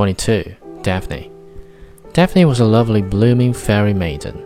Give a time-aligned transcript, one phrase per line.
[0.00, 0.56] 22.
[0.80, 1.30] Daphne.
[2.14, 4.42] Daphne was a lovely blooming fairy maiden.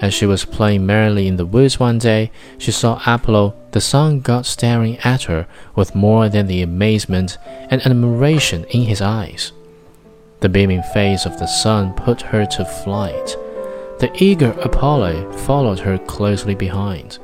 [0.00, 4.20] As she was playing merrily in the woods one day, she saw Apollo, the sun
[4.20, 5.46] god, staring at her
[5.76, 7.36] with more than the amazement
[7.68, 9.52] and admiration in his eyes.
[10.40, 13.36] The beaming face of the sun put her to flight.
[13.98, 17.18] The eager Apollo followed her closely behind,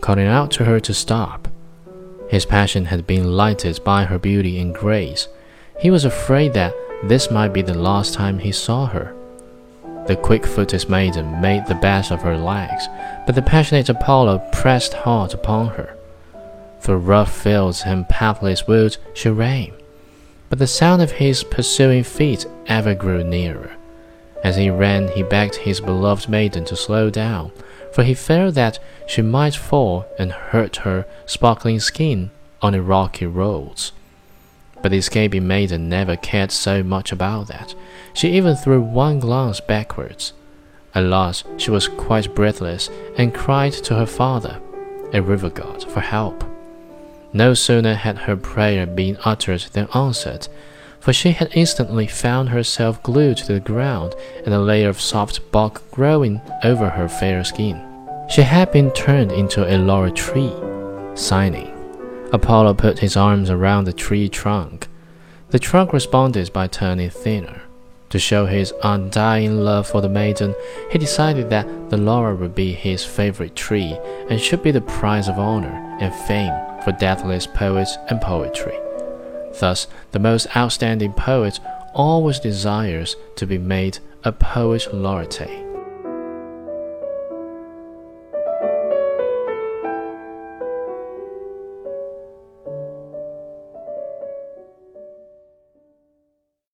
[0.00, 1.46] calling out to her to stop.
[2.28, 5.28] His passion had been lighted by her beauty and grace.
[5.78, 9.14] He was afraid that this might be the last time he saw her.
[10.06, 12.88] The quick footed maiden made the best of her legs,
[13.26, 15.96] but the passionate Apollo pressed hard upon her.
[16.80, 19.72] Through rough fields and pathless woods she ran,
[20.50, 23.72] but the sound of his pursuing feet ever grew nearer.
[24.44, 27.50] As he ran, he begged his beloved maiden to slow down,
[27.94, 33.24] for he feared that she might fall and hurt her sparkling skin on the rocky
[33.24, 33.92] roads.
[34.84, 37.74] But the escaping maiden never cared so much about that.
[38.12, 40.34] She even threw one glance backwards.
[40.94, 44.60] At last, she was quite breathless and cried to her father,
[45.14, 46.44] a river god, for help.
[47.32, 50.48] No sooner had her prayer been uttered than answered,
[51.00, 55.50] for she had instantly found herself glued to the ground and a layer of soft
[55.50, 57.80] bark growing over her fair skin.
[58.28, 60.52] She had been turned into a laurel tree,
[61.14, 61.73] signing.
[62.32, 64.88] Apollo put his arms around the tree trunk.
[65.50, 67.62] The trunk responded by turning thinner.
[68.10, 70.54] To show his undying love for the maiden,
[70.90, 73.98] he decided that the laurel would be his favorite tree
[74.30, 76.54] and should be the prize of honor and fame
[76.84, 78.78] for deathless poets and poetry.
[79.58, 81.58] Thus, the most outstanding poet
[81.92, 85.73] always desires to be made a poet laureate.